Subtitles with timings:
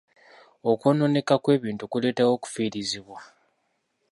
[0.71, 3.19] Okwonooneka kw'ebintu kuleetawo okufiirizibwa.